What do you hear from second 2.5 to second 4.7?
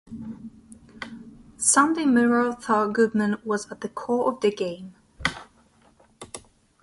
thought Goodman was at the core of the